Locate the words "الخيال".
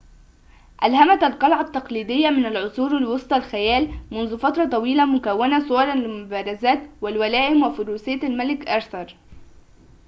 3.35-3.89